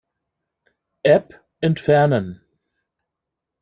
App 1.05 1.39
entfernen. 1.59 2.41